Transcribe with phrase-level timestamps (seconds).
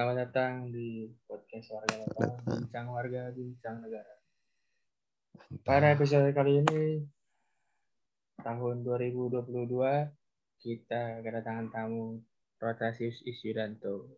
[0.00, 4.14] Selamat datang di podcast warga lokal, bincang warga, bincang negara.
[5.60, 7.04] Pada episode kali ini,
[8.40, 9.44] tahun 2022,
[10.64, 12.16] kita kedatangan tamu
[12.56, 14.16] Rotasius Isyudanto.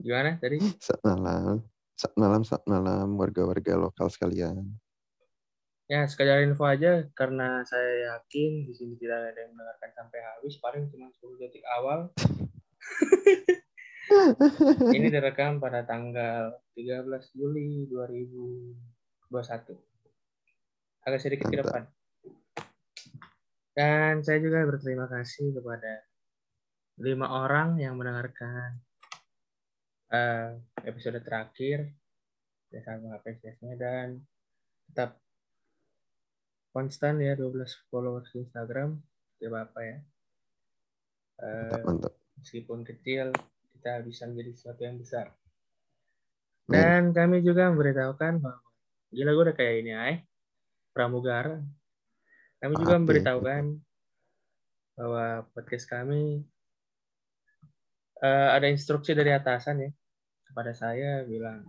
[0.00, 0.56] Gimana tadi?
[0.80, 1.60] Saat malam,
[1.92, 4.72] saat malam, saat malam, warga-warga lokal sekalian.
[5.92, 10.56] Ya, sekedar info aja, karena saya yakin di sini tidak ada yang mendengarkan sampai habis,
[10.64, 12.08] paling cuma 10 detik awal.
[14.96, 19.30] Ini direkam pada tanggal 13 Juli 2021.
[21.06, 21.86] Agak sedikit ke depan.
[23.72, 26.04] Dan saya juga berterima kasih kepada
[27.00, 28.82] lima orang yang mendengarkan
[30.12, 31.94] uh, episode terakhir.
[32.68, 34.20] Saya sangat mengapresiasinya dan
[34.88, 35.22] tetap
[36.72, 38.96] konstan ya 12 followers di Instagram
[39.36, 39.98] tidak apa-apa ya
[41.44, 42.12] uh, mantap.
[42.40, 43.28] meskipun kecil
[43.82, 45.34] kita bisa menjadi sesuatu yang besar
[46.70, 47.14] dan hmm.
[47.18, 48.62] kami juga memberitahukan bahwa
[49.10, 50.14] gila gue udah kayak ini ay
[50.94, 51.58] pramugara
[52.62, 53.64] kami juga memberitahukan
[54.94, 56.46] bahwa podcast kami
[58.22, 59.90] uh, ada instruksi dari atasan ya
[60.46, 61.66] kepada saya bilang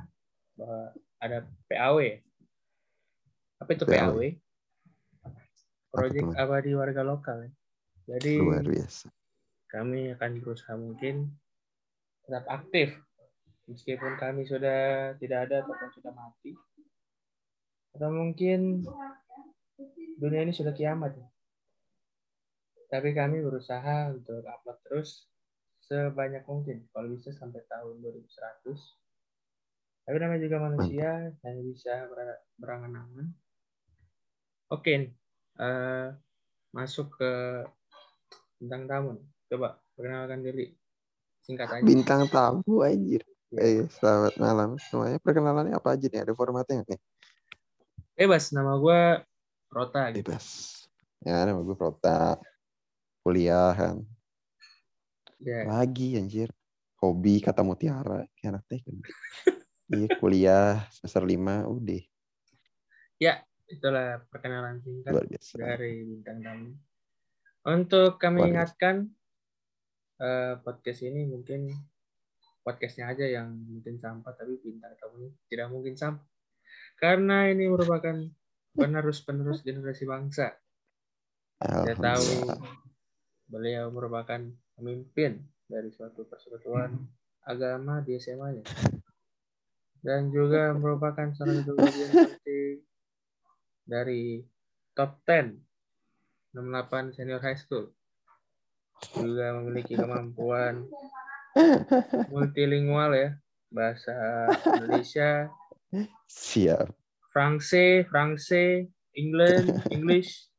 [0.54, 1.98] bahwa ada PAW
[3.58, 4.22] apa itu PAW?
[4.22, 4.22] PAW?
[5.94, 7.46] proyek abadi warga lokal.
[7.46, 7.52] Ya.
[8.18, 9.14] Jadi luar biasa.
[9.70, 11.30] Kami akan berusaha mungkin
[12.24, 12.96] tetap aktif
[13.68, 16.52] meskipun kami sudah tidak ada ataupun sudah mati.
[17.94, 18.84] Atau mungkin
[20.18, 21.16] dunia ini sudah kiamat.
[22.90, 25.30] Tapi kami berusaha untuk upload terus
[25.86, 26.86] sebanyak mungkin.
[26.94, 28.76] Kalau bisa sampai tahun 2100.
[30.04, 32.12] Tapi namanya juga manusia, hanya bisa
[32.60, 33.32] berangan-angan.
[34.68, 35.16] Oke,
[35.64, 36.12] uh,
[36.76, 37.32] masuk ke
[38.60, 39.14] bintang tamu.
[39.48, 40.83] Coba perkenalkan diri.
[41.44, 41.84] Singkat aja.
[41.84, 43.20] Bintang tamu anjir.
[43.54, 45.20] Eh, selamat malam semuanya.
[45.20, 46.24] Perkenalannya apa aja nih?
[46.24, 47.00] Ada formatnya nih?
[48.16, 49.02] Bebas, nama gue
[49.70, 50.10] Rota.
[50.10, 50.24] Gitu.
[50.24, 50.46] Bebas.
[51.20, 52.40] Ya, nama gue Rota.
[53.22, 54.02] Kuliah kan.
[55.44, 55.68] Ya.
[55.68, 56.50] Lagi anjir.
[57.04, 58.24] Hobi kata mutiara.
[58.40, 58.80] Kayak anak.
[59.92, 62.02] Iya, kuliah semester lima udah.
[63.20, 65.28] Ya, itulah perkenalan singkat
[65.60, 66.72] dari bintang tamu.
[67.64, 69.12] Untuk kami ingatkan
[70.24, 71.68] uh, podcast ini mungkin
[72.64, 76.24] podcastnya aja yang mungkin sampah tapi bintang tamu tidak mungkin sampah.
[76.96, 78.16] Karena ini merupakan
[78.74, 80.56] penerus-penerus generasi bangsa.
[81.60, 82.48] Saya tahu
[83.52, 84.40] beliau merupakan
[84.80, 86.96] pemimpin dari suatu persekutuan
[87.44, 88.64] agama di SMA-nya
[90.04, 92.76] dan juga merupakan salah satu bagian penting
[93.88, 94.44] dari
[94.96, 95.64] top 10
[96.54, 97.90] 68 senior high school.
[99.12, 100.88] Juga memiliki kemampuan
[102.34, 103.30] multilingual ya,
[103.70, 104.16] bahasa
[104.64, 105.52] Indonesia,
[106.26, 106.90] siap.
[107.34, 110.50] Franse, Franse, England, English,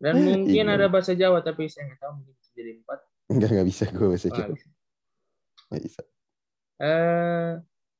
[0.00, 2.98] dan mungkin ada bahasa Jawa tapi saya nggak tahu mungkin bisa jadi empat.
[3.30, 4.56] Enggak nggak bisa gue bahasa oh, Jawa.
[5.70, 6.00] Nggak bisa.
[6.80, 7.50] Eh,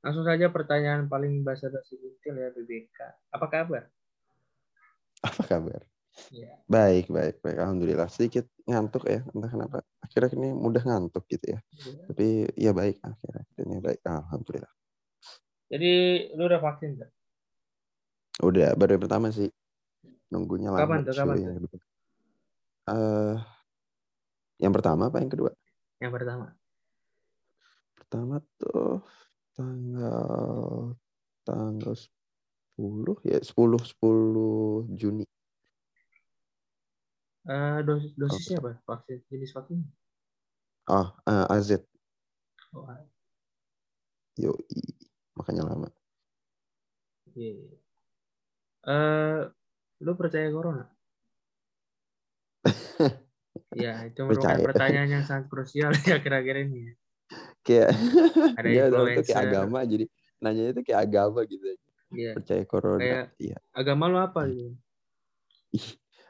[0.00, 2.98] langsung saja pertanyaan paling bahasa basi intil ya BBK.
[3.36, 3.84] Apa kabar?
[5.20, 5.89] Apa kabar?
[6.28, 6.52] Ya.
[6.68, 7.58] Baik, baik, baik.
[7.58, 8.08] Alhamdulillah.
[8.12, 9.78] Sedikit ngantuk ya, entah kenapa.
[10.04, 11.60] Akhirnya ini mudah ngantuk gitu ya.
[11.60, 12.04] ya.
[12.12, 13.44] Tapi ya baik akhirnya.
[13.56, 14.00] Ini baik.
[14.04, 14.72] Alhamdulillah.
[15.70, 15.92] Jadi
[16.34, 17.10] lu udah vaksin kan?
[18.44, 19.48] Udah, baru yang pertama sih.
[20.30, 20.84] Nunggunya lama.
[20.86, 21.14] Kapan tuh?
[21.14, 21.82] Kapan tuh?
[22.90, 23.36] Uh,
[24.58, 25.50] yang pertama apa yang kedua?
[26.02, 26.46] Yang pertama.
[27.94, 29.04] Pertama tuh
[29.54, 30.96] tanggal
[31.46, 35.26] tanggal 10 ya 10 10 Juni.
[37.50, 38.78] Uh, dosis dosisnya apa?
[38.86, 39.82] Vaksin jenis vaksin?
[40.86, 41.82] Oh, uh, eh, AZ.
[42.70, 42.86] Oh,
[44.38, 44.54] Yo,
[45.34, 45.90] makanya lama.
[47.34, 47.58] Iya.
[47.58, 47.78] Yeah.
[48.86, 49.38] Uh,
[49.98, 50.86] lu percaya corona?
[53.74, 54.66] ya, itu merupakan percaya.
[54.70, 56.94] pertanyaan yang sangat krusial ya kira-kira ini.
[57.66, 57.98] Kayak
[58.54, 60.04] ada ya, itu kayak agama jadi
[60.38, 61.66] nanya itu kayak agama gitu
[62.14, 62.34] Iya.
[62.38, 63.02] Percaya corona.
[63.02, 63.58] Kayak iya.
[63.74, 64.78] agama lo apa gitu?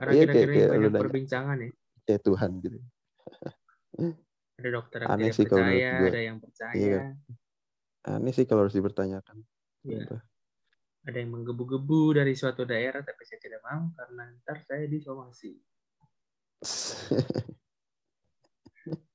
[0.01, 1.69] Karena iya, kira-kira kayak, banyak perbincangan ya.
[2.09, 2.81] Kayak Tuhan gitu.
[4.61, 6.73] ada dokter yang Aneh sih percaya, kalau ada yang percaya.
[6.73, 7.13] Iya.
[8.09, 9.45] Aneh sih kalau harus dipertanyakan.
[9.85, 10.25] Iya.
[11.05, 15.61] Ada yang menggebu-gebu dari suatu daerah, tapi saya tidak mau karena ntar saya disomasi.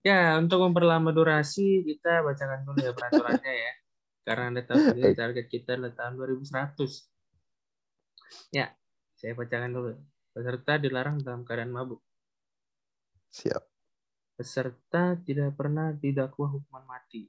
[0.06, 3.74] ya, untuk memperlama durasi, kita bacakan dulu ya peraturannya ya.
[4.22, 8.54] Karena Anda tahu sendiri target kita adalah tahun 2100.
[8.54, 8.70] Ya,
[9.18, 9.98] saya bacakan dulu.
[10.36, 12.04] Peserta dilarang dalam keadaan mabuk.
[13.32, 13.64] Siap.
[14.36, 17.24] Peserta tidak pernah didakwa hukuman mati.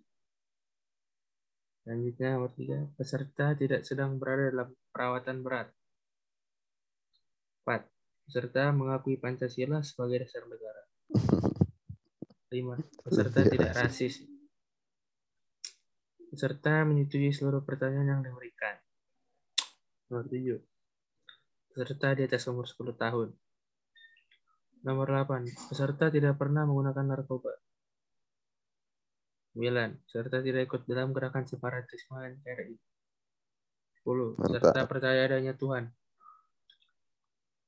[1.87, 5.71] Selanjutnya nomor tiga, peserta tidak sedang berada dalam perawatan berat.
[7.63, 7.87] Empat,
[8.27, 10.83] peserta mengakui Pancasila sebagai dasar negara.
[12.59, 12.75] Lima,
[13.07, 14.27] peserta tidak rasis.
[16.27, 18.83] Peserta menyetujui seluruh pertanyaan yang diberikan.
[20.11, 20.59] Nomor tujuh,
[21.77, 23.29] peserta di atas umur 10 tahun.
[24.89, 27.53] Nomor 8, peserta tidak pernah menggunakan narkoba.
[29.53, 30.09] 9.
[30.09, 32.81] Peserta tidak ikut dalam gerakan separatisme NKRI.
[34.09, 34.41] 10.
[34.41, 35.93] Peserta percaya adanya Tuhan.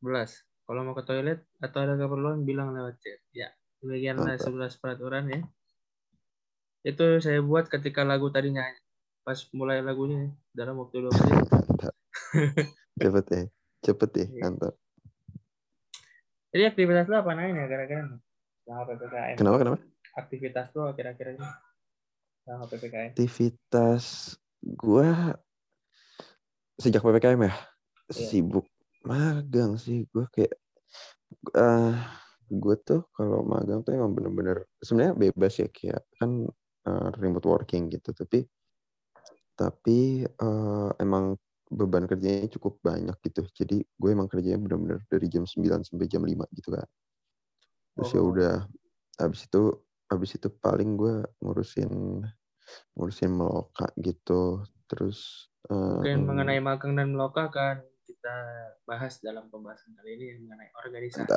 [0.01, 0.41] 11.
[0.65, 3.21] Kalau mau ke toilet atau ada keperluan bilang lewat chat.
[3.37, 3.53] Ya,
[3.85, 5.41] demikianlah 11 peraturan ya.
[6.81, 8.81] Itu saya buat ketika lagu tadi nyanyi.
[9.21, 11.45] Pas mulai lagunya dalam waktu 2 menit.
[13.05, 13.45] Cepet ya.
[13.85, 14.75] Cepet ya, mantap.
[16.49, 18.03] Jadi aktivitas lo apa nanya ya kira-kira?
[18.65, 19.37] Selama PPKM.
[19.37, 19.79] Kenapa, kenapa?
[20.17, 21.31] Aktivitas lo kira-kira
[22.43, 23.11] selama PPKM?
[23.13, 24.05] Aktivitas
[24.65, 25.09] gue
[26.81, 27.55] sejak PPKM ya, iya.
[28.11, 28.67] sibuk
[29.05, 30.09] magang sih.
[30.11, 30.57] Gue kayak,
[31.55, 31.95] uh,
[32.49, 36.49] gue tuh kalau magang tuh emang bener-bener, sebenarnya bebas ya, kayak kan
[36.89, 38.11] uh, remote working gitu.
[38.17, 38.49] Tapi
[39.59, 41.35] tapi uh, emang
[41.69, 43.44] beban kerjanya cukup banyak gitu.
[43.53, 46.88] Jadi gue emang kerjanya bener-bener dari jam 9 sampai jam 5 gitu kan.
[47.97, 48.20] Terus ya oh.
[48.20, 48.55] ya udah
[49.19, 49.62] habis itu
[50.09, 52.25] habis itu paling gue ngurusin
[52.97, 58.37] ngurusin meloka gitu terus mungkin um, mengenai magang dan meloka kan kita
[58.88, 61.29] bahas dalam pembahasan kali ini mengenai organisasi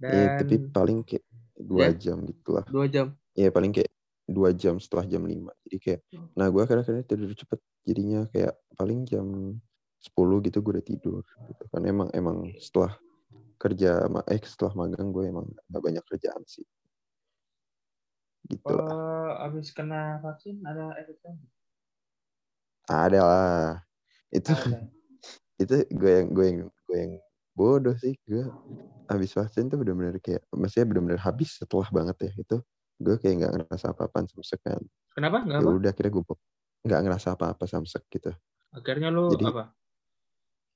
[0.00, 1.24] dan ya, tapi paling kayak
[1.60, 1.96] dua ya?
[1.96, 3.91] jam gitu lah dua jam ya paling kayak
[4.28, 6.28] dua jam setelah jam lima jadi kayak hmm.
[6.38, 9.26] nah gue kadang-kadang tidur cepet jadinya kayak paling jam
[10.02, 12.94] sepuluh gitu gue udah tidur gitu kan emang emang setelah
[13.58, 16.66] kerja eh setelah magang gue emang gak banyak kerjaan sih
[18.50, 19.46] gitu lah.
[19.48, 21.38] abis kena vaksin ada efeknya?
[22.90, 23.70] Ada lah.
[24.34, 24.82] Itu ada.
[25.62, 27.12] itu gue yang gue yang gue yang
[27.54, 28.42] bodoh sih gue
[29.06, 32.56] abis vaksin tuh benar-benar kayak maksudnya benar-benar habis setelah banget ya itu
[33.02, 34.82] gue kayak nggak ngerasa apa-apa samsek kan.
[35.12, 35.42] Kenapa?
[35.42, 36.24] Nggak ya udah akhirnya gue
[36.82, 38.30] nggak ngerasa apa-apa samsek gitu.
[38.72, 39.64] Akhirnya lu Jadi, apa?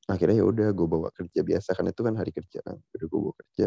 [0.07, 1.87] akhirnya ya udah gue bawa kerja biasa kan.
[1.89, 2.77] Itu kan hari kerja kan.
[2.77, 3.67] Udah gue bawa kerja.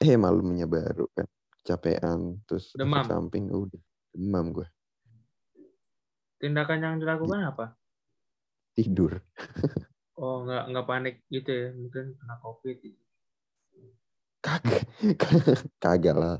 [0.00, 1.28] Eh malamnya baru kan.
[1.62, 3.04] Capean terus demam?
[3.04, 3.80] samping udah.
[4.16, 4.66] Demam gue.
[6.40, 7.66] Tindakan yang dilakukan apa?
[8.72, 9.20] Tidur.
[10.18, 11.68] Oh nggak nggak panik gitu ya?
[11.76, 12.98] Mungkin kena covid gitu.
[14.38, 14.86] kagak
[15.82, 16.38] kagak lah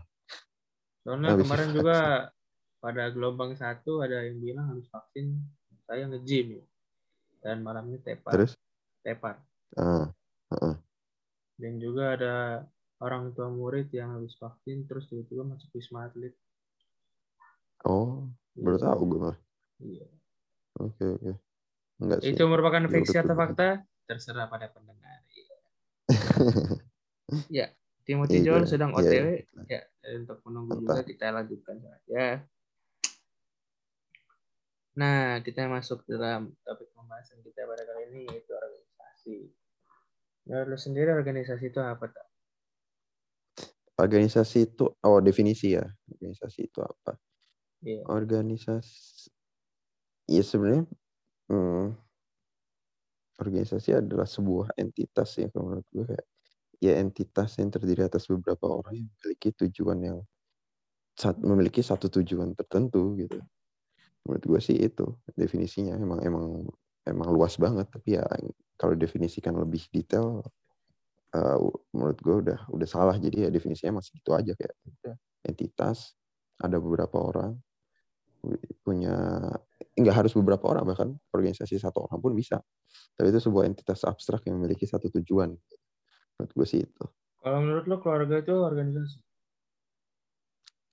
[1.08, 1.98] soalnya Habis kemarin juga
[2.84, 5.40] pada gelombang satu ada yang bilang harus vaksin
[5.88, 6.64] saya nge-gym ya.
[7.40, 8.52] dan malamnya tepar terus
[9.00, 9.40] tepar
[9.80, 10.76] uh, uh, uh.
[11.56, 12.34] dan juga ada
[12.98, 16.34] orang tua murid yang habis vaksin terus tiba-tiba masuk wisma atlet.
[17.86, 18.26] Oh,
[18.58, 18.84] baru iya.
[18.90, 19.36] tahu gue mah.
[19.78, 20.06] Iya.
[20.82, 21.32] Oke oke.
[22.02, 22.34] Enggak sih.
[22.34, 23.86] Itu merupakan ya fiksi atau fakta?
[24.10, 25.22] Terserah pada pendengar.
[27.46, 27.70] ya,
[28.08, 29.26] Timothy iya, John sedang iya, OTW.
[29.28, 29.44] Iya.
[29.68, 29.80] Ya,
[30.16, 30.96] untuk menunggu Mantap.
[30.96, 32.24] juga kita lanjutkan saja.
[34.96, 39.36] Nah, kita masuk dalam topik pembahasan kita pada kali ini yaitu organisasi.
[40.48, 42.28] Menurut lu sendiri organisasi itu apa, tak?
[43.98, 45.82] organisasi itu oh definisi ya
[46.14, 47.18] organisasi itu apa
[47.82, 48.06] yeah.
[48.06, 49.26] organisasi
[50.30, 50.86] ya sebenarnya
[51.50, 51.98] hmm,
[53.42, 56.26] organisasi adalah sebuah entitas ya menurut gue kayak
[56.78, 60.18] ya entitas yang terdiri atas beberapa orang yang memiliki tujuan yang
[61.42, 63.42] memiliki satu tujuan tertentu gitu.
[64.22, 65.98] Menurut gue sih itu definisinya.
[65.98, 66.46] Emang emang
[67.02, 68.24] emang luas banget tapi ya
[68.78, 70.44] kalau definisikan lebih detail
[71.34, 71.58] uh,
[71.90, 73.18] menurut gue udah udah salah.
[73.18, 74.74] Jadi ya definisinya masih gitu aja kayak
[75.42, 76.14] entitas
[76.62, 77.58] ada beberapa orang
[78.86, 79.14] punya
[79.98, 82.62] nggak harus beberapa orang bahkan organisasi satu orang pun bisa.
[83.18, 85.58] Tapi itu sebuah entitas abstrak yang memiliki satu tujuan
[86.38, 87.04] menurut gue sih itu.
[87.42, 89.18] Kalau menurut lo keluarga itu organisasi?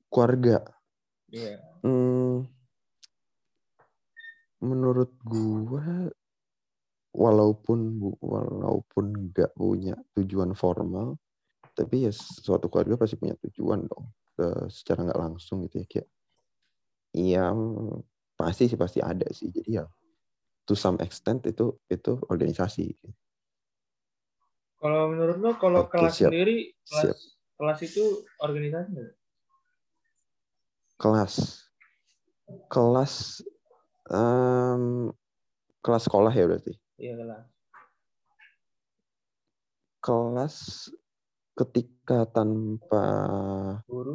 [0.09, 0.57] Keluarga.
[1.29, 1.61] Iya.
[1.61, 1.85] Yeah.
[1.85, 2.49] hmm,
[4.65, 5.85] menurut gue
[7.13, 11.15] walaupun walaupun nggak punya tujuan formal
[11.77, 14.09] tapi ya suatu keluarga pasti punya tujuan dong.
[14.71, 16.07] Secara nggak langsung gitu ya kayak
[17.15, 17.45] iya
[18.33, 19.53] pasti sih pasti ada sih.
[19.53, 19.85] Jadi ya
[20.65, 22.95] to some extent itu itu organisasi
[24.85, 26.29] kalau menurut lo kalau Oke, kelas siap.
[26.29, 27.17] sendiri kelas siap.
[27.57, 28.03] kelas itu
[28.37, 29.13] organisasi nggak
[31.01, 31.33] kelas
[32.69, 33.13] kelas
[34.13, 35.09] um,
[35.81, 37.45] kelas sekolah ya berarti Iya kelas.
[39.99, 40.55] Kelas
[41.57, 43.03] ketika tanpa
[43.89, 44.13] guru